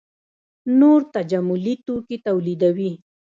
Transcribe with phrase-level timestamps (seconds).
[0.79, 2.91] نور تجملي توکي تولیدوي.